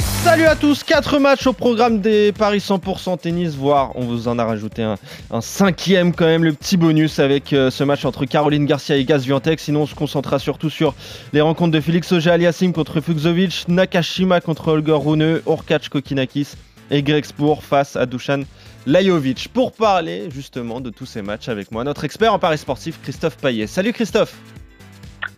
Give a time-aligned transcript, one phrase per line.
[0.00, 4.38] Salut à tous, 4 matchs au programme des Paris 100% tennis, voire on vous en
[4.38, 4.96] a rajouté un,
[5.30, 9.04] un cinquième quand même, le petit bonus avec euh, ce match entre Caroline Garcia et
[9.04, 9.60] Gaz Viantec.
[9.60, 10.94] Sinon on se concentrera surtout sur
[11.32, 16.54] les rencontres de Félix Auger-Aliassime contre Fuxovic, Nakashima contre Holger Rune, Orkac Kokinakis
[16.90, 18.42] et Greg Spoor face à Dusan
[18.86, 19.48] Lajovic.
[19.52, 23.36] Pour parler justement de tous ces matchs avec moi, notre expert en paris sportif Christophe
[23.36, 23.66] Payet.
[23.66, 24.34] Salut Christophe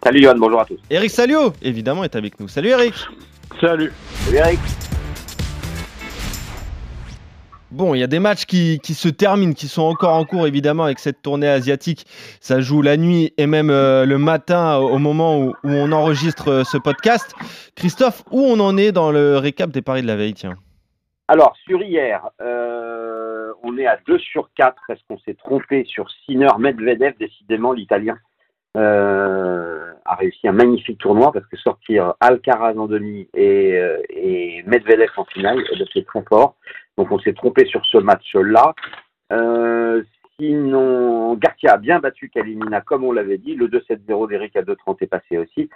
[0.05, 0.79] Salut Johan, bonjour à tous.
[0.91, 2.49] Eric Salio, évidemment, est avec nous.
[2.49, 2.95] Salut Eric
[3.61, 3.93] Salut.
[4.25, 4.61] Salut Eric.
[7.73, 10.47] Bon, il y a des matchs qui, qui, se terminent, qui sont encore en cours
[10.47, 12.05] évidemment avec cette tournée asiatique.
[12.41, 16.49] Ça joue la nuit et même euh, le matin au moment où, où on enregistre
[16.49, 17.35] euh, ce podcast.
[17.75, 20.57] Christophe, où on en est dans le récap des paris de la veille tiens?
[21.29, 24.77] Alors, sur hier, euh, on est à 2 sur 4.
[24.91, 27.15] Est-ce qu'on s'est trompé sur Sinner Medvedev?
[27.19, 28.19] Décidément, l'Italien
[28.75, 33.99] a réussi un magnifique tournoi parce que sortir Alcaraz en demi et, euh,
[34.67, 36.57] Medvedev en finale, c'est très fort.
[36.99, 38.75] Donc on s'est trompé sur ce match-là.
[39.33, 40.03] Euh,
[40.39, 43.55] sinon, Garcia a bien battu Kalimina comme on l'avait dit.
[43.55, 45.71] Le 2-7-0 d'Eric à 2-30 est passé aussi.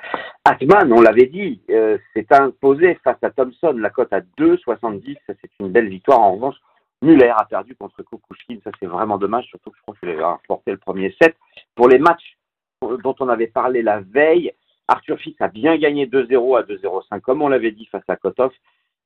[0.44, 3.75] Atman, on l'avait dit, euh, s'est imposé face à Thompson.
[3.78, 6.20] La cote à 2-70, ça c'est une belle victoire.
[6.20, 6.56] En revanche,
[7.03, 8.58] Muller a perdu contre Kukushkin.
[8.64, 11.34] Ça c'est vraiment dommage, surtout que je crois qu'il avait remporté le premier set.
[11.75, 12.36] Pour les matchs
[12.82, 14.52] dont on avait parlé la veille.
[14.88, 18.52] Arthur Fils a bien gagné 2-0 à 2-0-5, comme on l'avait dit face à Kotov.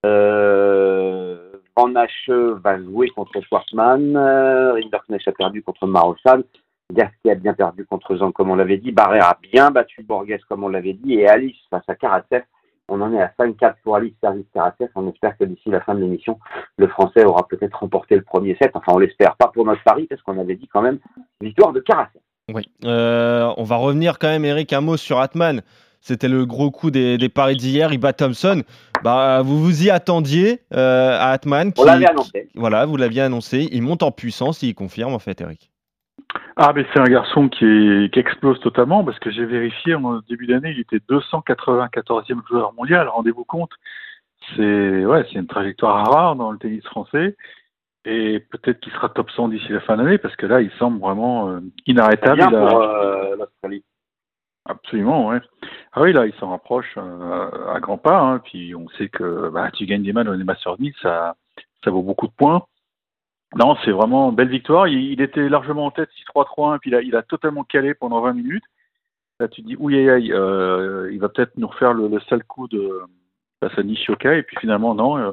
[0.04, 4.16] Euh, Van Hache va jouer contre Schwartzmann.
[4.16, 6.42] Euh, Rinderknecht a perdu contre Marosan.
[6.92, 8.92] Gasquet a bien perdu contre Zang, comme on l'avait dit.
[8.92, 11.14] Barrère a bien battu Borges, comme on l'avait dit.
[11.14, 12.42] Et Alice face à Karatsev.
[12.88, 14.88] On en est à 5-4 pour Alice Service Karatsev.
[14.96, 16.38] On espère que d'ici la fin de l'émission,
[16.76, 18.72] le Français aura peut-être remporté le premier set.
[18.74, 20.98] Enfin, on l'espère pas pour notre pari, parce qu'on avait dit quand même
[21.40, 22.20] victoire de Karatsev.
[22.54, 22.68] Oui.
[22.84, 25.62] Euh, on va revenir quand même, Eric, un mot sur Atman.
[26.00, 27.92] C'était le gros coup des, des paris d'hier.
[27.92, 28.62] Il bat Thompson.
[29.04, 31.72] Bah, vous vous y attendiez euh, à Atman.
[31.72, 32.48] Qui, on l'avait annoncé.
[32.50, 33.68] Qui, voilà, vous l'aviez annoncé.
[33.70, 34.62] Il monte en puissance.
[34.62, 35.70] Il confirme, en fait, Eric.
[36.56, 40.20] Ah, mais c'est un garçon qui, est, qui, explose totalement parce que j'ai vérifié en
[40.28, 43.08] début d'année, il était 294e joueur mondial.
[43.08, 43.70] Rendez-vous compte.
[44.54, 47.36] C'est ouais, c'est une trajectoire rare dans le tennis français.
[48.04, 51.00] Et peut-être qu'il sera top 100 d'ici la fin d'année, parce que là, il semble
[51.00, 52.36] vraiment euh, inarrêtable.
[52.36, 53.84] Bien pour euh, l'Australie.
[54.66, 55.40] Absolument, ouais.
[55.92, 58.18] Ah oui, là, il s'en rapproche euh, à grands pas.
[58.18, 61.36] Hein, puis on sait que bah, tu gagnes des matchs dans les Masters 1000, ça,
[61.84, 62.64] ça vaut beaucoup de points.
[63.56, 64.86] Non, c'est vraiment une belle victoire.
[64.86, 68.64] Il, il, était largement en tête 6-3-3-1, puis il a totalement calé pendant 20 minutes.
[69.40, 72.44] Là, tu te dis, ouïe, aïe, euh, il va peut-être nous refaire le, le sale
[72.44, 73.00] coup de
[73.60, 75.16] face à Nishioka, et puis finalement, non.
[75.16, 75.32] Euh,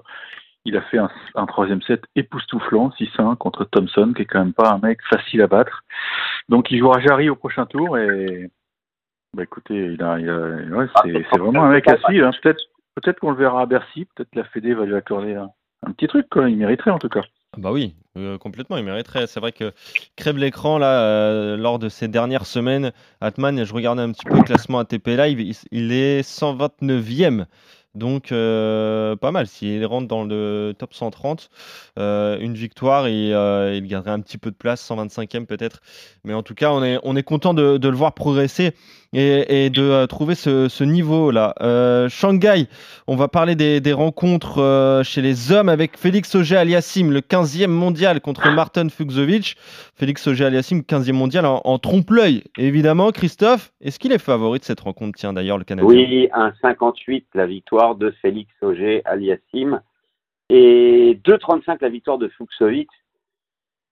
[0.68, 4.54] il a fait un, un, troisième set époustouflant, 6-1 contre Thompson, qui est quand même
[4.54, 5.84] pas un mec facile à battre.
[6.50, 8.50] Donc il jouera Jarry au prochain tour et
[9.36, 10.38] bah écoutez, il a, il a
[10.76, 12.28] ouais, c'est, c'est vraiment un mec à suivre.
[12.28, 12.32] Hein.
[12.42, 12.62] Peut-être,
[12.96, 15.50] peut-être qu'on le verra à Bercy, peut-être la Fédé va lui accorder un,
[15.86, 16.50] un petit truc, quoi.
[16.50, 17.22] Il mériterait en tout cas.
[17.58, 19.26] Bah oui, euh, complètement, il mériterait.
[19.28, 19.72] C'est vrai que
[20.16, 22.92] crève l'écran là euh, lors de ces dernières semaines.
[23.22, 27.46] Atman, je regardais un petit peu le classement ATP Live, il, il est 129e.
[27.98, 29.48] Donc, euh, pas mal.
[29.48, 31.50] S'il rentre dans le top 130,
[31.98, 35.82] euh, une victoire et euh, il garderait un petit peu de place, 125e peut-être.
[36.24, 38.74] Mais en tout cas, on est, on est content de, le voir progresser
[39.14, 41.56] et, de trouver ce, niveau-là.
[42.10, 42.68] Shanghai,
[43.08, 48.52] on va parler des, rencontres chez les hommes avec Félix Auger-Aliassime, le 15e mondial contre
[48.52, 49.56] Martin Fuxovic.
[49.96, 52.44] Félix Auger-Aliassime, 15e mondial en, en trompe-l'œil.
[52.58, 55.18] Évidemment, Christophe, est-ce qu'il est favori de cette rencontre?
[55.18, 55.90] Tiens, d'ailleurs, le Canadien.
[55.90, 59.82] Oui, un 58, la victoire de Félix Auger Aliassim
[60.50, 62.90] et 2,35 la victoire de Fuxovic.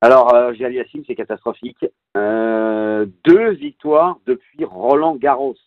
[0.02, 1.86] Alors, euh, Aliassim, c'est catastrophique.
[2.16, 5.58] Euh, deux victoires depuis Roland Garros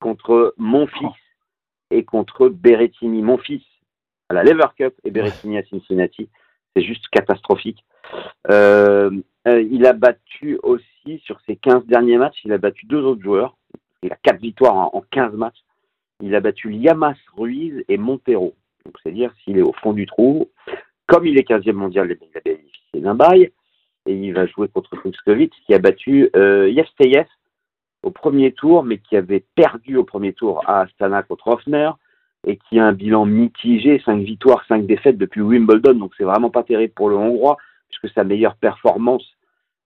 [0.00, 1.08] contre mon fils
[1.90, 3.22] et contre Berrettini.
[3.22, 3.62] Mon fils
[4.28, 6.28] à la Lever Cup et Berrettini à Cincinnati.
[6.74, 7.84] C'est juste catastrophique.
[8.50, 9.10] Euh,
[9.46, 13.22] euh, il a battu aussi, sur ses 15 derniers matchs, il a battu deux autres
[13.22, 13.56] joueurs.
[14.02, 15.63] Il a quatre victoires en, en 15 matchs
[16.24, 18.54] il a battu Liamas Ruiz et Montero.
[18.84, 20.50] Donc, c'est-à-dire s'il est au fond du trou,
[21.06, 23.52] comme il est 15e mondial, il a bénéficié d'un bail,
[24.06, 26.72] et il va jouer contre Fuxkovic, qui a battu euh,
[28.02, 31.90] au premier tour, mais qui avait perdu au premier tour à Astana contre Hoffner,
[32.46, 36.50] et qui a un bilan mitigé, 5 victoires, 5 défaites depuis Wimbledon, donc c'est vraiment
[36.50, 39.24] pas terrible pour le Hongrois, puisque sa meilleure performance,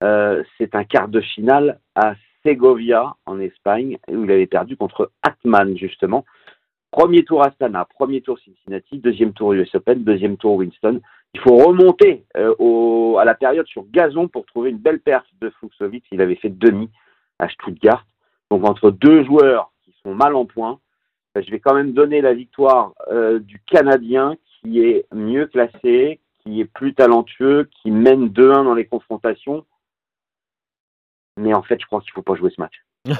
[0.05, 2.15] euh, c'est un quart de finale à
[2.45, 6.25] Segovia en Espagne, où il avait perdu contre Atman justement.
[6.91, 11.01] Premier tour Astana, premier tour Cincinnati, deuxième tour US Open, deuxième tour Winston.
[11.35, 15.27] Il faut remonter euh, au, à la période sur gazon pour trouver une belle perte
[15.41, 16.05] de Fuxovic.
[16.11, 16.89] Il avait fait demi
[17.39, 18.07] à Stuttgart.
[18.51, 20.79] Donc entre deux joueurs qui sont mal en point,
[21.35, 26.21] ben, je vais quand même donner la victoire euh, du Canadien qui est mieux classé,
[26.43, 29.67] qui est plus talentueux, qui mène 2-1 dans les confrontations.
[31.39, 32.75] Mais en fait, je crois qu'il ne faut pas jouer ce match.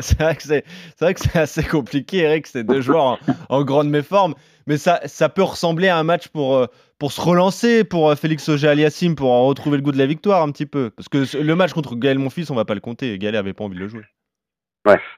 [0.00, 2.46] c'est vrai que c'est assez compliqué, Eric.
[2.46, 3.18] C'est deux joueurs en,
[3.48, 4.34] en grande méforme,
[4.66, 6.66] mais ça, ça peut ressembler à un match pour, euh,
[6.98, 10.06] pour se relancer pour euh, Félix Auger Aliassime pour en retrouver le goût de la
[10.06, 10.90] victoire un petit peu.
[10.90, 13.18] Parce que le match contre Gaël Monfils, on va pas le compter.
[13.18, 14.04] Gaël avait pas envie de le jouer.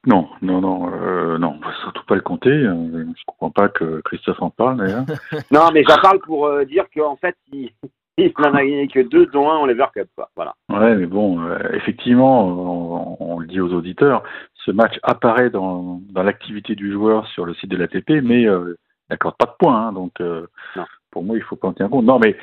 [0.07, 2.51] Non, non, non, euh, non, surtout pas le compter.
[2.51, 5.07] euh, Je comprends pas que Christophe en parle d'ailleurs.
[5.51, 7.71] Non, mais j'en parle pour euh, dire qu'en fait, il,
[8.17, 10.09] il n'en a gagné que deux, dont un en Lever Cup.
[10.15, 10.31] Quoi.
[10.37, 10.55] Voilà.
[10.69, 14.23] Ouais, mais bon, euh, effectivement, on, on le dit aux auditeurs,
[14.65, 18.77] ce match apparaît dans, dans l'activité du joueur sur le site de l'ATP, mais euh,
[19.09, 20.47] il n'accorde pas de points, hein, donc euh,
[20.77, 20.85] Non.
[21.11, 22.05] pour moi, il faut pas en tenir compte.
[22.05, 22.37] Non, mais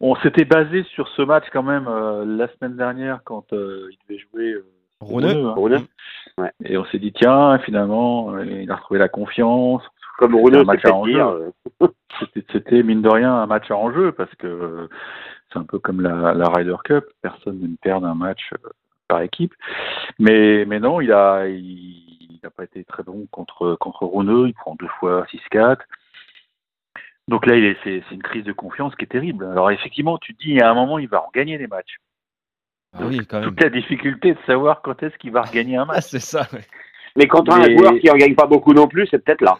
[0.00, 3.98] on s'était basé sur ce match quand même euh, la semaine dernière quand euh, il
[4.08, 4.64] devait jouer euh,
[5.00, 5.28] Rouneux.
[5.28, 5.54] Rouneux, hein.
[5.56, 9.82] Rouneux, et on s'est dit tiens, finalement, il a retrouvé la confiance.
[10.18, 11.20] Comme un enjeu.
[11.20, 11.50] euh,
[12.20, 14.88] C'était, c'était, mine de rien un match en jeu parce que euh,
[15.52, 18.68] c'est un peu comme la, la Ryder Cup, personne n'aime perdre un match euh,
[19.06, 19.54] par équipe.
[20.18, 24.10] Mais, mais non, il a, il n'a pas été très bon contre, contre
[24.46, 25.78] il prend deux fois 6-4.
[27.28, 29.44] Donc là, il est, c'est, c'est une crise de confiance qui est terrible.
[29.44, 31.98] Alors effectivement, tu te dis, à un moment, il va en gagner des matchs.
[32.94, 33.50] Ah oui, quand même.
[33.50, 36.04] Toute la difficulté de savoir quand est-ce qu'il va regagner un Ah, match.
[36.08, 36.48] c'est ça.
[36.52, 36.64] ouais.
[37.16, 39.58] Mais contre un Mais- joueur qui en gagne pas beaucoup non plus, c'est peut-être là.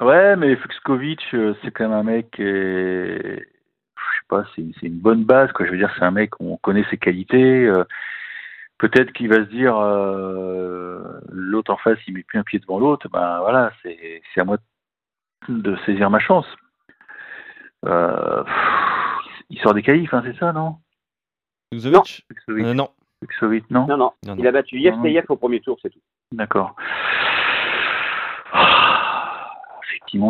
[0.00, 4.98] Ouais, mais Fuxkovic, euh, c'est quand même un mec, euh, je sais pas, c'est une
[5.00, 5.64] bonne base, quoi.
[5.66, 7.66] Je veux dire, c'est un mec, on connaît ses qualités.
[7.66, 7.84] euh,
[8.78, 11.02] Peut-être qu'il va se dire, euh,
[11.32, 13.08] l'autre en face, il met plus un pied devant l'autre.
[13.08, 14.58] Ben voilà, c'est c'est à moi
[15.48, 16.46] de saisir ma chance.
[17.86, 18.54] Euh, pff,
[19.48, 20.76] il sort des qualifs, hein, c'est ça, non?
[21.72, 22.90] Fuxovic Fuxkovic, Euh, Non.
[23.22, 23.86] Fuxkovic, non?
[23.86, 24.12] Non, non.
[24.26, 24.42] Non, non.
[24.42, 26.00] Il a battu Yevseyev au premier tour, c'est tout.
[26.32, 26.76] D'accord.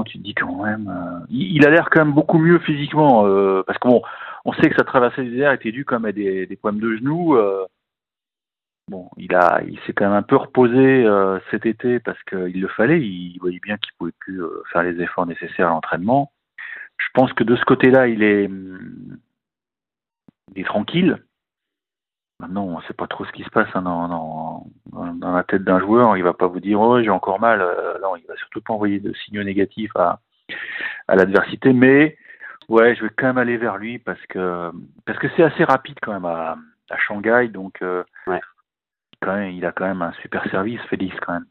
[0.04, 0.88] Tu te dis quand même.
[0.88, 4.02] euh, il, a l'air quand même beaucoup mieux physiquement, euh, parce que bon,
[4.44, 6.80] on sait que sa traversée des airs était due quand même à des, des problèmes
[6.80, 7.36] de genoux.
[7.36, 7.64] euh,
[8.88, 11.06] bon, il a, il s'est quand même un peu reposé
[11.50, 13.00] cet été parce qu'il le fallait.
[13.00, 14.40] Il voyait bien qu'il pouvait plus
[14.72, 16.32] faire les efforts nécessaires à l'entraînement.
[16.98, 19.18] Je pense que de ce côté-là, il est, hum,
[20.54, 21.22] il est tranquille.
[22.40, 24.66] Maintenant, on ne sait pas trop ce qui se passe hein, dans, dans,
[25.14, 26.16] dans- la tête d'un joueur.
[26.16, 27.60] Il va pas vous dire oh j'ai encore mal.
[27.62, 30.20] Euh, non, il va surtout pas envoyer de signaux négatifs à,
[31.08, 31.72] à l'adversité.
[31.72, 32.16] Mais
[32.68, 34.70] ouais, je vais quand même aller vers lui parce que
[35.06, 36.56] parce que c'est assez rapide quand même à,
[36.90, 37.48] à Shanghai.
[37.48, 38.40] Donc euh, Ouais.
[39.22, 41.46] quand même, il a quand même un super service, Félix quand même.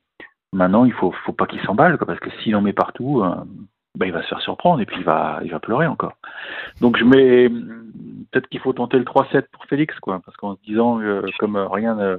[0.53, 3.35] Maintenant, il faut faut pas qu'il s'emballe quoi, parce que s'il en met partout, euh,
[3.95, 6.13] ben, il va se faire surprendre et puis il va il va pleurer encore.
[6.81, 7.49] Donc je mets
[8.31, 11.55] peut-être qu'il faut tenter le 3-7 pour Félix quoi, parce qu'en se disant euh, comme
[11.57, 12.17] rien ne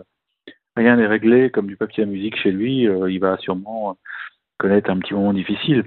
[0.77, 3.97] rien n'est réglé comme du papier à musique chez lui, euh, il va sûrement
[4.59, 5.85] connaître un petit moment difficile.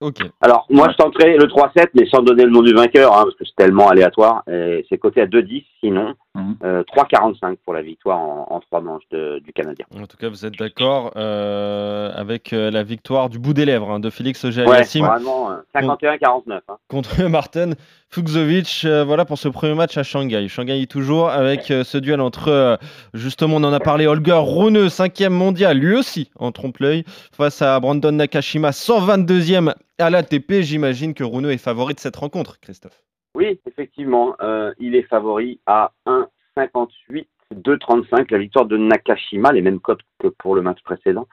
[0.00, 0.18] Ok.
[0.40, 0.92] Alors, moi, Ouais.
[0.92, 3.56] je tenterai le 3-7, mais sans donner le nom du vainqueur, hein, parce que c'est
[3.56, 4.42] tellement aléatoire.
[4.50, 6.56] Et C'est coté à 2-10, sinon Mhm.
[6.64, 9.84] euh, 3-45 pour la victoire en, en trois manches de- du Canadien.
[9.96, 13.88] En tout cas, vous êtes d'accord euh, avec euh, la victoire du bout des lèvres
[13.90, 16.60] hein, de Félix Auger Ouais, vraiment, euh, 51-49.
[16.68, 16.76] hein.
[16.88, 17.70] contre Martin
[18.10, 18.82] Fuxovic.
[18.84, 20.48] euh, voilà pour ce premier match à Shanghai.
[20.48, 22.76] Shanghai toujours avec euh, ce duel entre, euh,
[23.12, 27.78] justement, on en a parlé, Holger Rune, 5e mondial, lui aussi en trompe-l'œil, face à
[27.78, 30.62] Brandon Nakashima, 122e à l'ATP.
[30.62, 33.03] J'imagine que Rune est favori de cette rencontre, Christophe.
[33.34, 39.80] Oui, effectivement, euh, il est favori à 1,58, 2,35, la victoire de Nakashima, les mêmes
[39.80, 41.26] cotes que pour le match précédent.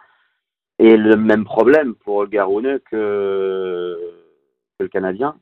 [0.80, 3.98] Et le même problème pour Garonne que,
[4.80, 5.36] que le Canadien.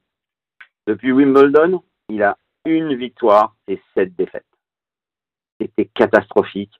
[0.86, 4.46] Depuis Wimbledon, il a une victoire et sept défaites.
[5.62, 6.74] C'était catastrophique.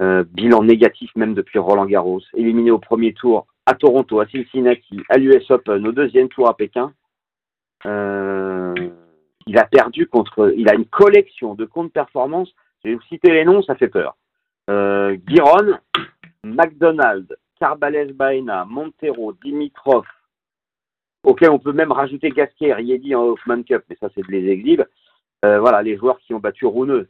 [0.00, 2.22] Euh, bilan négatif même depuis Roland Garros.
[2.34, 6.56] Éliminé au premier tour à Toronto, à Cincinnati, à l'US Open, au deuxième tour à
[6.56, 6.94] Pékin.
[7.84, 8.74] Euh,
[9.46, 10.52] il a perdu contre.
[10.56, 12.52] Il a une collection de comptes performance.
[12.84, 14.16] Je vais vous citer les noms, ça fait peur.
[14.70, 15.78] Euh, Giron,
[16.44, 20.04] McDonald, Carbales Baena, Montero, Dimitrov,
[21.24, 24.48] auquel on peut même rajouter Gasquet, Riedi en Hoffman Cup, mais ça c'est de les
[24.48, 24.84] exhibes.
[25.44, 27.08] Euh, voilà, les joueurs qui ont battu Rouneux.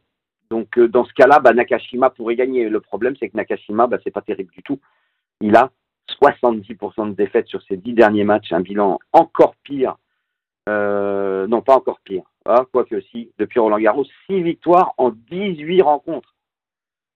[0.51, 2.69] Donc euh, dans ce cas-là, bah, Nakashima pourrait gagner.
[2.69, 4.81] Le problème, c'est que Nakashima, bah, c'est pas terrible du tout.
[5.41, 5.71] Il a
[6.23, 9.97] 70% de défaites sur ses 10 derniers matchs, un bilan encore pire.
[10.69, 12.25] Euh, non, pas encore pire.
[12.45, 16.35] Ah, quoique si, depuis Roland Garros, 6 victoires en 18 rencontres.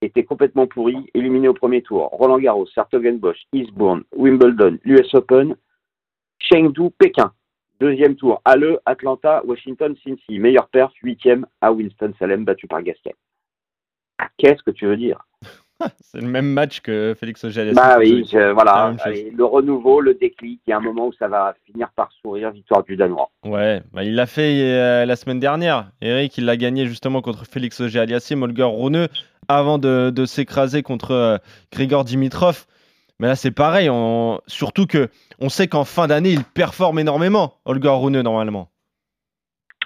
[0.03, 2.09] Était complètement pourri, éliminé au premier tour.
[2.13, 5.57] Roland Garros, Sartogenbosch, Eastbourne, Wimbledon, l'US Open,
[6.39, 7.33] Chengdu, Pékin.
[7.81, 10.39] Deuxième tour, Halle, Atlanta, Washington, Cincy.
[10.39, 13.15] Meilleur perf, huitième à Winston-Salem, battu par Gasquet.
[14.39, 15.27] Qu'est-ce que tu veux dire?
[16.01, 18.95] C'est le même match que Félix auger Bah oui, voilà.
[19.07, 22.51] le renouveau, le déclic, il y a un moment où ça va finir par sourire,
[22.51, 23.31] victoire du Danois.
[23.45, 25.91] Ouais, bah il l'a fait euh, la semaine dernière.
[26.01, 29.09] Eric, il l'a gagné justement contre Félix auger aliassime Holger Rune,
[29.49, 31.37] avant de, s'écraser contre euh,
[31.73, 32.67] Grigor Dimitrov.
[33.19, 33.91] Mais là, c'est pareil.
[34.47, 38.71] Surtout que on sait qu'en fin d'année, il performe énormément, Holger Rune, normalement.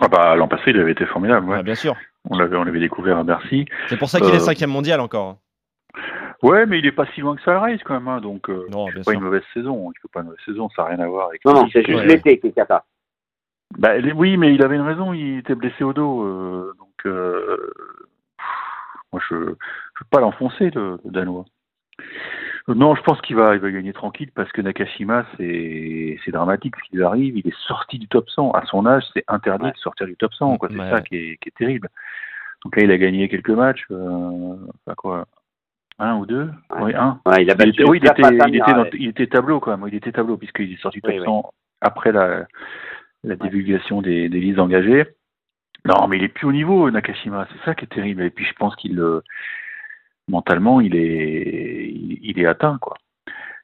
[0.00, 1.49] Ah bah, L'an passé, il avait été formidable.
[1.49, 1.56] Ouais.
[1.59, 1.94] Ah, bien sûr.
[2.28, 3.66] On l'avait, on l'avait découvert à Bercy.
[3.88, 5.38] C'est pour ça qu'il est euh, cinquième mondial encore.
[6.42, 8.09] Ouais, mais il est pas si loin que ça le race quand même.
[8.09, 9.90] Hein, donc, euh, c'est pas une mauvaise saison.
[9.90, 10.68] Il fait pas une mauvaise saison.
[10.70, 11.44] Ça n'a rien à voir avec.
[11.44, 12.85] Non, non, c'est juste l'été qui est cata.
[13.78, 15.12] Bah, oui, mais il avait une raison.
[15.12, 16.23] Il était blessé au dos.
[16.25, 17.12] Euh, donc,
[19.12, 19.56] moi, je ne veux
[20.11, 21.44] pas l'enfoncer, le, le Danois.
[22.68, 26.75] Non, je pense qu'il va, il va gagner tranquille parce que Nakashima, c'est, c'est dramatique
[26.76, 27.37] ce qui arrive.
[27.37, 28.52] Il est sorti du top 100.
[28.52, 30.59] À son âge, c'est interdit de sortir du top 100.
[30.59, 30.68] Quoi.
[30.70, 31.88] C'est ça qui est, qui est, terrible.
[32.64, 33.87] Donc là, il a gagné quelques matchs.
[33.90, 34.56] Euh,
[34.87, 35.26] enfin quoi
[36.00, 37.21] Un ou deux Oui, un.
[37.38, 39.76] il a battu il était, oui, il était, il, était dans, il était tableau quand
[39.76, 39.87] même.
[39.87, 41.52] Il était tableau puisqu'il est sorti top 100
[41.83, 42.47] après la,
[43.23, 45.04] la divulgation des, des listes engagées.
[45.85, 47.47] Non, mais il est plus au niveau, Nakashima.
[47.52, 48.23] C'est ça qui est terrible.
[48.23, 48.99] Et puis je pense qu'il
[50.26, 51.90] mentalement, il est,
[52.23, 52.97] il, est atteint, quoi.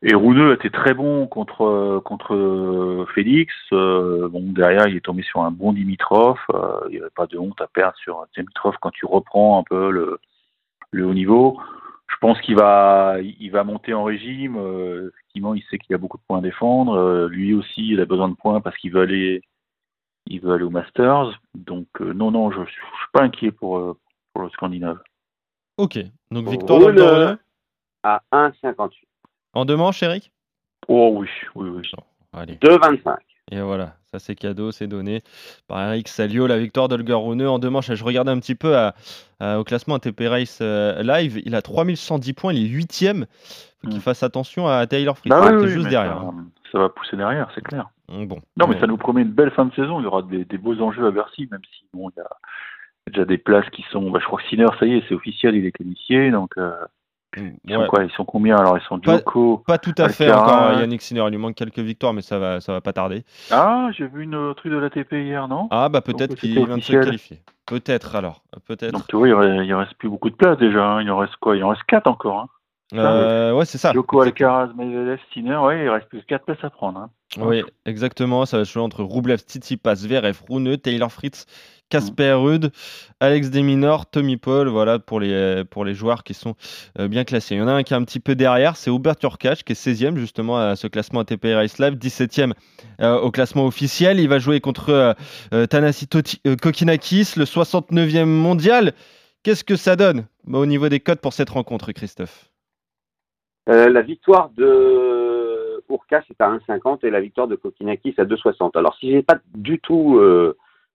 [0.03, 3.55] Et Rouneux était très bon contre contre Félix.
[3.73, 6.39] Euh, bon derrière, il est tombé sur un bon Dimitrov.
[6.53, 9.59] Euh, il n'y avait pas de honte à perdre sur un Dimitrov quand tu reprends
[9.59, 10.21] un peu le,
[10.91, 11.59] le haut niveau.
[12.09, 14.57] Je pense qu'il va il va monter en régime.
[14.57, 17.27] Euh, effectivement, il sait qu'il a beaucoup de points à défendre.
[17.27, 19.43] lui aussi, il a besoin de points parce qu'il veut aller
[20.29, 21.41] il veut aller au Masters.
[21.55, 23.97] Donc non non, je, je suis pas inquiet pour
[24.33, 25.01] pour le Scandinave.
[25.79, 25.99] Ok.
[26.31, 27.39] Donc victoire de
[28.03, 28.91] à 1,58.
[29.53, 30.31] En deux manches, Eric?
[30.89, 31.91] Oh oui, oui, oui.
[32.35, 33.17] 2,25.
[33.53, 35.23] Et voilà, ça c'est cadeau, c'est donné
[35.69, 36.49] par Eric Salio.
[36.49, 37.93] La victoire d'Olger Rune en deux manches.
[37.93, 38.77] Je regardais un petit peu
[39.41, 41.41] au classement ATP Race euh, Live.
[41.45, 43.27] Il a 3110 points, il est huitième.
[43.81, 44.01] Faut qu'il hmm.
[44.01, 46.33] fasse attention à Taylor Fritz, bah qui est juste derrière.
[46.73, 47.89] Ça, va pousser derrière, c'est clair.
[48.09, 48.41] Bon.
[48.57, 50.01] Non, mais ça nous promet une belle fin de saison.
[50.01, 52.29] Il y aura des, beaux enjeux à Bercy, même si bon, il y a
[53.07, 54.11] déjà des places qui sont.
[54.11, 56.33] Bah, je crois que Sinner, ça y est, c'est officiel, il est qualifié.
[56.33, 56.73] Donc, euh,
[57.37, 59.19] ils, sont quoi, ils sont combien Alors, ils sont pas,
[59.67, 61.25] Pas tout à fait encore, Yannick Sinner.
[61.27, 63.25] Il lui manque quelques victoires, mais ça va, ça va pas tarder.
[63.51, 65.69] Ah, j'ai vu une truc de l'ATP hier, non?
[65.71, 67.41] Ah, bah peut-être qu'il vient de se qualifier.
[67.67, 68.43] Peut-être alors.
[68.67, 68.93] Peut-être.
[68.93, 70.85] Donc, tu vois, il, reste, plus beaucoup de places déjà.
[70.85, 71.03] Hein.
[71.03, 71.57] Il en reste quoi?
[71.57, 72.39] Il en reste 4 encore.
[72.39, 72.49] Hein.
[72.95, 73.93] Euh, ouais, c'est ça.
[73.93, 77.01] Joko Alcaraz, Medvedev, Sinner, ouais, il reste plus 4 places à prendre.
[77.01, 77.11] Hein.
[77.39, 78.47] Oui, exactement.
[78.47, 81.47] Ça va jouer entre Rublev, Tsitsipas, Zverev, Rune, Taylor Fritz
[81.89, 82.71] Casper Ruud,
[83.21, 86.55] Alex Deminor, Tommy Paul, voilà pour les, pour les joueurs qui sont
[86.99, 87.55] euh, bien classés.
[87.55, 89.73] Il y en a un qui est un petit peu derrière, c'est Hubert Turkach qui
[89.73, 92.53] est 16e justement à ce classement ATP Race Live, 17e
[93.01, 94.19] euh, au classement officiel.
[94.19, 95.15] Il va jouer contre
[95.53, 98.93] euh, Tanasi Kokinakis, le 69e mondial.
[99.45, 102.51] Qu'est-ce que ça donne bah, au niveau des codes pour cette rencontre, Christophe?
[103.69, 108.77] La victoire de Urkach est à 1,50 et la victoire de Kokinakis à 2,60.
[108.77, 110.21] Alors si j'ai pas du tout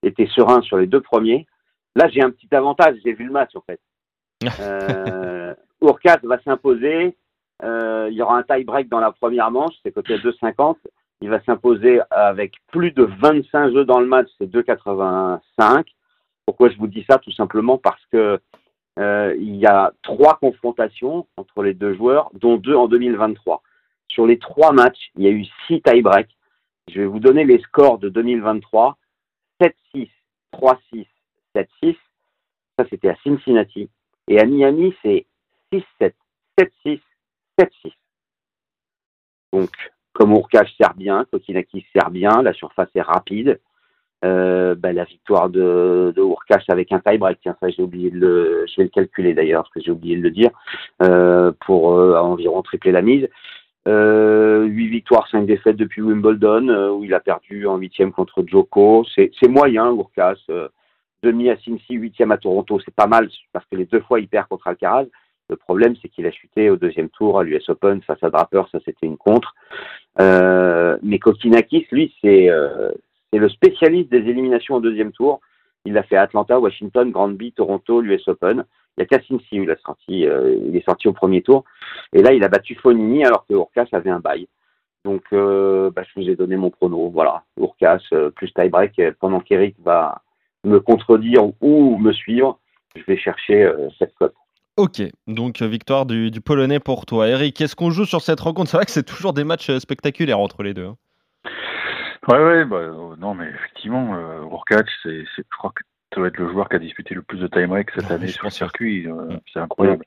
[0.03, 1.48] était serein sur les deux premiers.
[1.96, 3.79] Là, j'ai un petit avantage, j'ai vu le match en fait.
[4.60, 5.53] Euh,
[6.24, 7.15] va s'imposer.
[7.63, 10.77] Euh, il y aura un tie break dans la première manche, c'est côté 2,50.
[11.22, 15.86] Il va s'imposer avec plus de 25 jeux dans le match, c'est 2,85.
[16.46, 17.20] Pourquoi je vous dis ça?
[17.20, 18.39] Tout simplement parce que
[19.00, 23.62] euh, il y a trois confrontations entre les deux joueurs, dont deux en 2023.
[24.10, 26.36] Sur les trois matchs, il y a eu six tie breaks.
[26.89, 28.98] Je vais vous donner les scores de 2023.
[29.61, 30.09] 7-6,
[30.53, 31.05] 3-6,
[31.55, 31.95] 7-6.
[32.77, 33.89] Ça, c'était à Cincinnati.
[34.27, 35.25] Et à Miami, c'est
[35.73, 36.13] 6-7,
[36.59, 36.99] 7-6,
[37.59, 37.93] 7-6.
[39.53, 39.69] Donc,
[40.13, 43.59] comme Urkach sert bien, Kokinaki sert bien, la surface est rapide.
[44.23, 48.65] Euh, ben, la victoire de, de avec un tie-break, tiens, ça j'ai oublié de le,
[48.67, 50.51] je vais le calculer d'ailleurs, parce que j'ai oublié de le dire,
[51.01, 53.27] euh, pour euh, environ tripler la mise.
[53.88, 58.43] Euh, 8 victoires, 5 défaites depuis Wimbledon, euh, où il a perdu en huitième contre
[58.45, 59.05] Joko.
[59.15, 60.38] C'est moyen, Urkas.
[60.50, 60.67] Euh,
[61.23, 64.27] demi à Cincy, huitième à Toronto, c'est pas mal, parce que les deux fois, il
[64.27, 65.05] perd contre Alcaraz.
[65.50, 68.63] Le problème, c'est qu'il a chuté au deuxième tour à l'US Open face à Draper,
[68.71, 69.53] ça c'était une contre.
[70.19, 72.50] Euh, mais Kokinakis, lui, c'est
[73.33, 75.41] le spécialiste des éliminations au deuxième tour.
[75.85, 78.63] Il a fait Atlanta, Washington, Granby, Toronto, l'US Open.
[78.98, 81.63] Il y a Cassinci, il, a sorti, euh, il est sorti au premier tour.
[82.13, 84.48] Et là, il a battu Fonini alors que Urkas avait un bail.
[85.05, 87.10] Donc, euh, bah, je vous ai donné mon prono.
[87.10, 89.01] Voilà, Urkas euh, plus tie-break.
[89.19, 90.21] Pendant qu'Eric va
[90.63, 92.60] me contredire ou me suivre,
[92.95, 94.36] je vais chercher cette cote.
[94.77, 97.27] Ok, donc victoire du, du Polonais pour toi.
[97.27, 98.69] Eric, qu'est-ce qu'on joue sur cette rencontre?
[98.69, 100.86] C'est vrai que c'est toujours des matchs spectaculaires entre les deux.
[100.86, 100.98] hein.
[102.27, 105.81] Ouais, ouais, bah, euh, non, mais effectivement, euh, Urkac, c'est, je crois que
[106.13, 108.11] ça doit être le joueur qui a disputé le plus de time break cette Ouais,
[108.13, 109.07] année sur le circuit.
[109.07, 109.39] euh, Mm.
[109.53, 110.05] c'est incroyable.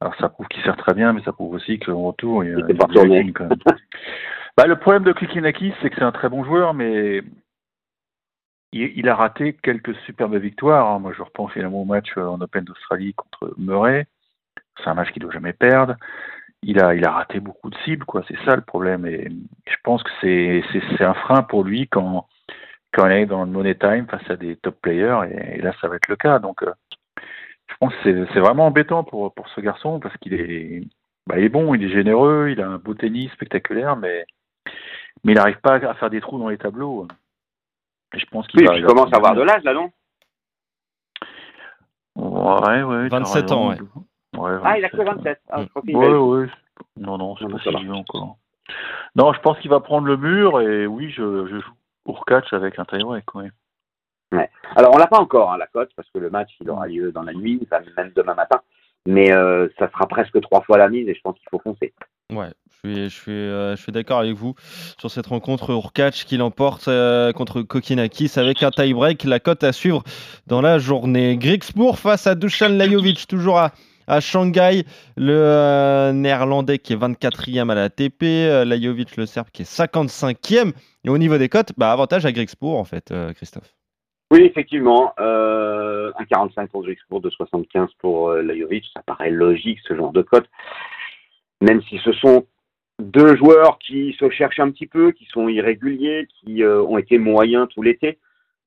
[0.00, 2.54] Alors, ça prouve qu'il sert très bien, mais ça prouve aussi qu'en retour, il y
[2.54, 3.18] a, Il il y s'est a pas du retourné.
[3.20, 3.58] hacking, quand même.
[4.56, 7.22] bah, le problème de Klikinakis, c'est que c'est un très bon joueur, mais
[8.72, 10.90] il, il a raté quelques superbes victoires.
[10.90, 10.98] hein.
[10.98, 14.06] Moi, je repense finalement au match euh, en Open d'Australie contre Murray.
[14.82, 15.96] C'est un match qu'il doit jamais perdre.
[16.62, 18.22] Il a, il a raté beaucoup de cibles, quoi.
[18.28, 19.06] C'est ça le problème.
[19.06, 19.28] Et
[19.66, 22.26] je pense que c'est un frein pour lui quand,
[22.96, 25.20] quand il est dans le money time face à des top players.
[25.30, 26.38] Et, et là, ça va être le cas.
[26.38, 26.72] Donc, euh,
[27.68, 30.82] je pense que c'est, vraiment embêtant pour, pour ce garçon parce qu'il est,
[31.26, 34.24] bah, il est bon, il est généreux, il a un beau tennis spectaculaire, mais,
[35.24, 37.06] mais il n'arrive pas à faire des trous dans les tableaux.
[38.14, 39.62] Et je pense qu'il Oui, va, puis il il va commence à avoir de l'âge,
[39.64, 39.90] là, non?
[42.16, 43.08] Ouais, ouais.
[43.10, 43.74] t'as 27 ans.
[44.38, 45.14] Ouais, Ah, il a que 27, ouais.
[45.16, 45.40] 27.
[45.50, 46.46] Ah, je crois qu'il Ouais, avait- ouais.
[46.96, 48.36] Non, non, c'est Non, pas ça si vieux encore.
[49.16, 51.72] Non, je pense qu'il va prendre le mur et oui, je, je joue
[52.06, 53.50] pour catch avec un tie-break, ouais.
[54.74, 57.12] Alors, on l'a pas encore, hein, la cote, parce que le match, il aura lieu
[57.12, 57.60] dans la nuit,
[57.96, 58.60] même demain matin.
[59.06, 61.94] Mais euh, ça sera presque trois fois la mise et je pense qu'il faut foncer.
[62.32, 64.54] Ouais, je suis, je suis, euh, je suis d'accord avec vous
[64.98, 65.70] sur cette rencontre.
[65.70, 69.22] Urkac qui l'emporte euh, contre Kokinakis avec un tie-break.
[69.22, 70.02] La cote à suivre
[70.48, 71.36] dans la journée.
[71.36, 73.70] Griekspoor face à Dusan Lajovic, toujours à,
[74.06, 74.84] à Shanghai.
[75.16, 78.22] Le euh, néerlandais qui est 24e à la ATP.
[78.22, 80.72] euh, Lajovic, le serbe, qui est 55e.
[81.04, 83.72] Et au niveau des cotes, bah, avantage à Griekspoor en fait, euh, Christophe.
[84.32, 89.94] Oui, effectivement, euh, un 45 pour Griekspoor, de 75 pour Lajovic, ça paraît logique ce
[89.94, 90.48] genre de cote.
[91.60, 92.44] Même si ce sont
[93.00, 97.68] deux joueurs qui se cherchent un petit peu, qui sont irréguliers, qui ont été moyens
[97.72, 98.18] tout l'été.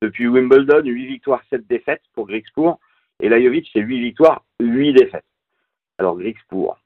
[0.01, 2.79] Depuis Wimbledon, 8 victoires, 7 défaites pour Griekspoor.
[3.22, 5.25] Et Lajovic, c'est 8 victoires, 8 défaites.
[5.99, 6.79] Alors Griekspoor,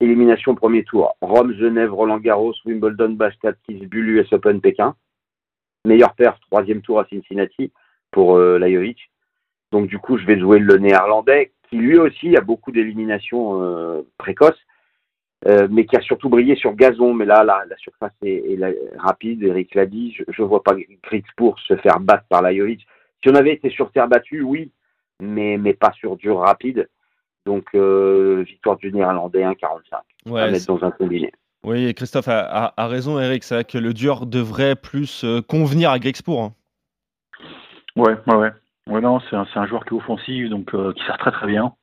[0.00, 4.96] élimination premier tour, Rome, Genève, Roland Garros, Wimbledon, Bastad, Kisbu, US Open, Pékin.
[5.84, 7.70] Meilleur perf, troisième tour à Cincinnati
[8.10, 8.98] pour euh, Lajovic.
[9.70, 14.02] Donc du coup, je vais jouer le néerlandais, qui lui aussi a beaucoup d'éliminations euh,
[14.18, 14.58] précoces,
[15.46, 17.14] euh, mais qui a surtout brillé sur gazon.
[17.14, 18.58] Mais là, la, surface est,
[18.98, 22.84] rapide, Eric l'a dit, je ne vois pas Griekspoor se faire battre par Lajovic.
[23.22, 24.72] Si on avait été sur terre battue, oui,
[25.20, 26.88] mais pas sur dur rapide.
[27.48, 29.56] Donc euh, victoire du néerlandais 1,45
[29.92, 31.32] à Ouais, mettre dans un combiné.
[31.64, 33.42] oui, et Christophe a, a- a raison, Eric.
[33.42, 36.42] C'est vrai que le dur devrait plus euh, convenir à Griekspoor.
[36.42, 36.54] hein.
[37.96, 38.52] Ouais, ouais, ouais.
[38.86, 41.32] Ouais, non, c'est un, c'est un joueur qui est offensif, donc euh, qui sert très
[41.32, 41.74] très bien.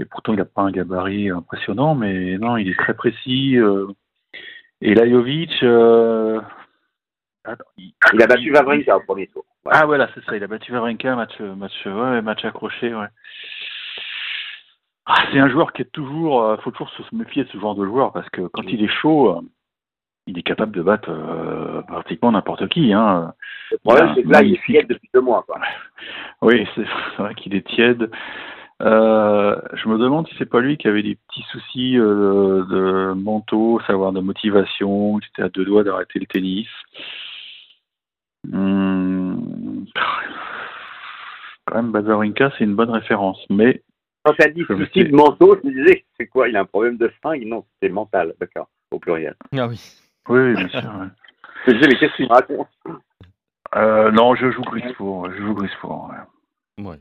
[0.00, 3.56] Et pourtant, il n'a pas un gabarit impressionnant, mais non, il est très précis.
[3.56, 3.86] euh.
[4.80, 6.40] Et Lajovic, euh...
[7.44, 9.44] attends, il, Il a battu Wawrinka au premier tour.
[9.62, 9.80] Voilà.
[9.80, 13.06] Ah voilà, c'est ça, il a battu Wawrinka, match, match, ouais, match accroché, ouais.
[15.06, 17.74] Ah, c'est un joueur qui est toujours, euh, faut toujours se méfier de ce genre
[17.74, 19.40] de joueur parce que quand il est chaud, euh,
[20.26, 22.92] il est capable de battre euh, pratiquement n'importe qui.
[22.92, 23.34] Hein.
[23.70, 25.44] Le problème, c'est que là, il est tiède depuis deux mois.
[25.46, 25.60] Quoi.
[26.42, 26.84] Oui, c'est
[27.18, 28.10] vrai qu'il est tiède.
[28.82, 33.14] Euh, je me demande si c'est pas lui qui avait des petits soucis euh, de
[33.14, 36.68] mentaux, savoir de motivation, qui était à deux doigts d'arrêter le tennis.
[38.52, 39.86] Hum,
[41.66, 43.82] Quand même, Bazarinka, c'est une bonne référence, mais
[44.24, 46.64] Quand tu as dit souci de manteau, je me disais, c'est quoi Il a un
[46.64, 49.34] problème de fringue Non, c'est mental, d'accord, au pluriel.
[49.56, 49.80] Ah oui.
[50.28, 50.80] oui, bien sûr.
[50.80, 51.06] ouais.
[51.66, 52.68] Je me disais, mais qu'est-ce qu'il me raconte
[53.76, 56.10] Euh, non, je joue Grisfour, je joue Grisfour.
[56.78, 56.84] Ouais.
[56.90, 56.96] Ouais.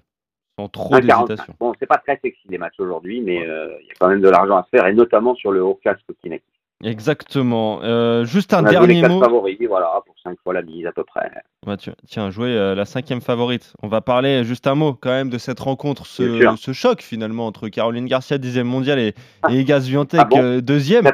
[0.59, 1.01] Sans trop 1,45.
[1.27, 1.55] d'hésitation.
[1.59, 4.21] Bon, c'est pas très sexy les matchs aujourd'hui, mais euh, il y a quand même
[4.21, 6.45] de l'argent à se faire, et notamment sur le haut casque Kinect.
[6.83, 7.79] Exactement.
[7.83, 9.19] Euh, juste un On a joué les dernier quatre mot.
[9.23, 11.29] favoris, voilà, pour 5 fois la mise à peu près.
[11.77, 13.73] Tu- tiens, jouer euh, la cinquième favorite.
[13.81, 17.69] On va parler juste un mot quand même de cette rencontre, ce, choc finalement entre
[17.69, 19.13] Caroline Garcia, dixième mondiale, et,
[19.49, 21.05] et Iga Swiatek, Ah bon euh, deuxième.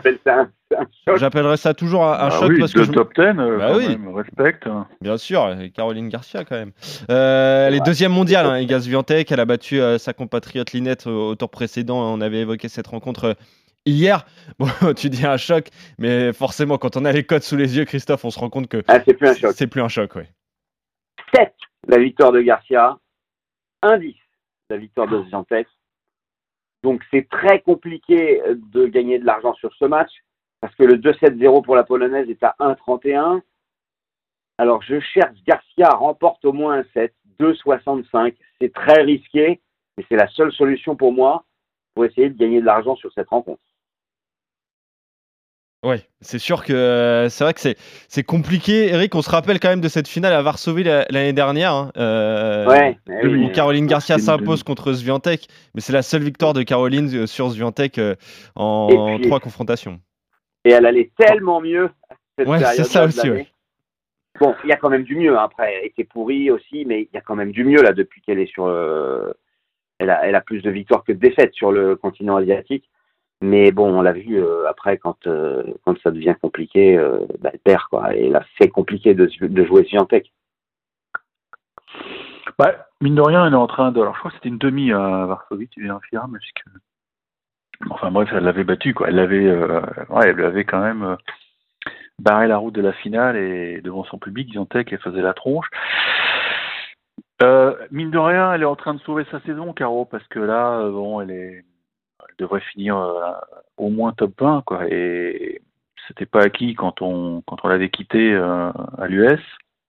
[1.18, 3.58] J'appellerais ça toujours un, un Ah choc oui, parce que deux je- top 10, euh,
[3.58, 3.88] Bah oui.
[3.90, 4.68] même, respecte.
[5.02, 6.72] Bien sûr, Caroline Garcia quand même.
[7.10, 7.86] Euh, elle est Ouais.
[7.86, 9.32] deuxième mondiale, hein, Iga Swiatek.
[9.32, 11.98] Elle a battu euh, sa compatriote Linette au, au tour précédent.
[12.14, 13.34] On avait évoqué cette rencontre euh,
[13.86, 14.26] hier.
[14.60, 17.86] Bon, tu dis un choc, mais forcément, quand on a les codes sous les yeux,
[17.86, 19.52] Christophe, on se rend compte que Ah, c'est plus un choc.
[19.56, 20.16] c'est plus un choc.
[20.16, 20.28] Ouais.
[21.34, 21.54] 7,
[21.88, 22.98] la victoire de Garcia.
[23.84, 24.16] 1-10,
[24.70, 25.68] la victoire de Swiatek.
[26.84, 28.42] Donc c'est très compliqué
[28.74, 30.12] de gagner de l'argent sur ce match,
[30.60, 33.42] parce que le 2-7-0 pour la Polonaise est à 1-31.
[34.58, 38.36] Alors je cherche Garcia remporte au moins un 7, 2-65.
[38.60, 39.62] C'est très risqué,
[39.98, 41.46] mais c'est la seule solution pour moi
[41.96, 43.62] pour essayer de gagner de l'argent sur cette rencontre.
[45.82, 47.78] Ouais, c'est sûr que euh, c'est vrai que c'est
[48.10, 48.90] c'est compliqué.
[48.90, 51.92] Eric, on se rappelle quand même de cette finale à Varsovie la- l'année dernière, hein,
[51.96, 53.52] euh, Ouais, eh où oui.
[53.54, 57.98] Caroline Garcia s'impose contre Swiatek, mais c'est la seule victoire de Caroline euh, sur Swiatek
[57.98, 58.16] euh,
[58.56, 60.02] en, puis- trois confrontations.
[60.66, 61.90] Et elle allait tellement mieux
[62.38, 63.48] cette Ouais, c'est ça aussi, ouais.
[64.42, 65.74] Bon, il y a quand même du mieux hein, après.
[65.80, 68.40] Elle était pourrie aussi, mais il y a quand même du mieux là depuis qu'elle
[68.40, 68.66] est sur.
[68.66, 69.32] euh,
[70.00, 72.90] Elle a, elle a plus de victoires que de défaites sur le continent asiatique.
[73.42, 77.52] Mais bon, on l'a vu euh, après quand euh, quand ça devient compliqué, euh, bah,
[77.54, 78.14] elle perd quoi.
[78.16, 80.32] Et là, c'est compliqué de, de jouer Swiatek.
[82.58, 84.02] Bah, mine de rien, elle est en train de.
[84.02, 86.00] Alors, je crois que c'était une demi à Varsovie, tu viens
[86.30, 86.64] mais puisque.
[87.90, 89.08] Enfin bref, elle l'avait battu, quoi.
[89.08, 91.16] Elle l'avait, euh, ouais, elle lui avait quand même euh,
[92.20, 95.68] barré la route de la finale et devant son public, Viantec, elle faisait la tronche.
[97.42, 100.40] Euh, mine de rien, elle est en train de sauver sa saison, Caro, parce que
[100.40, 101.64] là, bon, elle est,
[102.40, 103.32] devrait finir euh,
[103.78, 104.86] au moins top 20, quoi.
[104.90, 105.62] Et
[106.08, 109.40] c'était pas acquis quand on, quand on l'avait quitté euh, à l'US,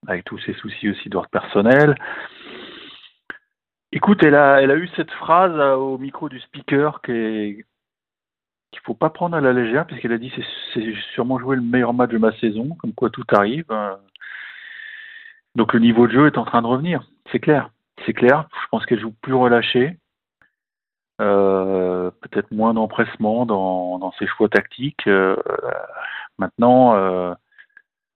[0.07, 1.95] avec tous ses soucis aussi d'ordre personnel.
[3.91, 7.65] Écoute, elle a, elle a eu cette phrase euh, au micro du speaker qui est-
[8.71, 11.61] qu'il faut pas prendre à la légère, puisqu'elle a dit c'est, c'est sûrement joué le
[11.61, 13.65] meilleur match de ma saison, comme quoi tout arrive.
[15.55, 17.69] Donc le niveau de jeu est en train de revenir, c'est clair.
[18.05, 19.97] C'est clair, je pense qu'elle joue plus relâchée,
[21.21, 25.07] peut-être moins d'empressement dans, ses choix tactiques.
[25.07, 25.35] euh,
[26.37, 27.33] maintenant, euh,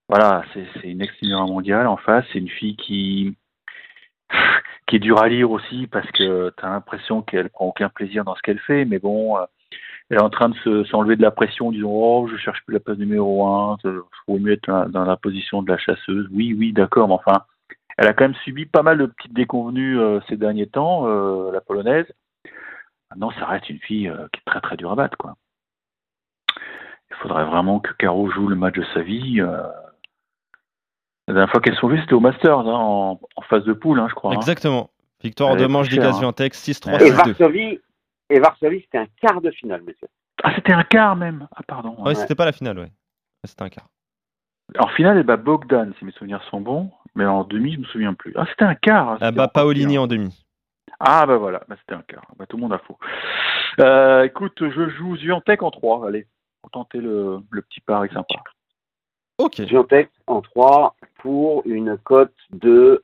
[0.09, 3.35] voilà, c'est, une ex-numéro mondiale en face, c'est une fille qui
[4.87, 8.23] qui est dure à lire aussi parce que tu as l'impression qu'elle prend aucun plaisir
[8.23, 9.45] dans ce qu'elle fait, mais bon, euh,
[10.09, 12.63] elle est en train de se, s'enlever de la pression en disant Oh, je cherche
[12.65, 16.27] plus la place numéro un, il faut mieux être dans, la position de la chasseuse.
[16.31, 17.45] Oui, oui, d'accord, mais enfin,
[17.97, 21.51] elle a quand même subi pas mal de petites déconvenues euh, ces derniers temps, euh,
[21.51, 22.05] la polonaise.
[23.11, 25.35] Maintenant, ça reste une fille euh, qui est très très dure à battre, quoi.
[27.11, 29.39] Il faudrait vraiment que Caro joue le match de sa vie.
[29.41, 29.63] euh.
[31.27, 33.99] La dernière fois qu'elles sont vues, c'était au Masters, hein, en, en phase de poule,
[33.99, 34.31] hein, je crois.
[34.31, 34.35] hein.
[34.35, 34.89] Exactement.
[35.23, 36.19] Victoire Elle de est manche plus chère, d'Iga hein.
[36.19, 37.11] Swiatek 6-3, Et 6-2.
[37.13, 37.79] Varsovie,
[38.29, 40.07] et Varsovie, c'était un quart de finale, monsieur.
[40.43, 41.47] Ah, c'était un quart même.
[41.55, 41.95] Ah, pardon.
[42.03, 42.91] Ouais, c'était pas la finale, ouais.
[43.45, 43.87] C'était un quart.
[44.79, 46.91] En finale, elle bat Bogdan, si mes souvenirs sont bons.
[47.15, 48.33] Mais en demi, je me souviens plus.
[48.35, 49.17] Ah, c'était un quart.
[49.21, 50.44] Ah bah Paolini en demi.
[50.99, 52.25] Ah, bah voilà, bah, c'était un quart.
[52.37, 52.97] Bah, tout le monde a faux.
[53.79, 56.07] Euh, écoute, je joue Zviantec en 3.
[56.07, 56.27] Allez,
[56.61, 58.35] pour tenter le, le petit pari sympa.
[59.37, 59.55] Ok.
[59.55, 63.03] Swiatek en 3 pour une cote de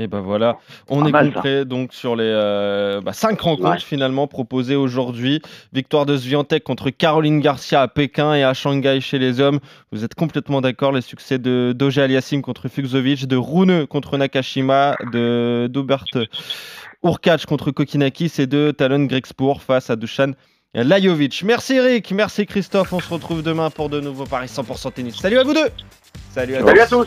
[0.00, 0.58] Et ben voilà,
[0.88, 3.78] on Pas est mal, complet donc sur les euh, bah, cinq rencontres Ouais.
[3.80, 5.42] finalement proposées aujourd'hui.
[5.72, 9.58] Victoire de Swiatek contre Caroline Garcia à Pékin et à Shanghai chez les hommes.
[9.90, 14.94] Vous êtes complètement d'accord Les succès de Doja Aliassim contre Fuxovic, de Rune contre Nakashima,
[15.12, 16.04] de Dobert
[17.02, 20.32] Urkac contre Kokinakis et de Talon Grexpour face à Dusan
[20.74, 21.42] Lajovic.
[21.44, 22.92] Merci Eric, merci Christophe.
[22.92, 25.16] On se retrouve demain pour de nouveaux paris 100% tennis.
[25.16, 25.68] Salut à vous deux
[26.32, 27.06] Salut à, Salut à tous.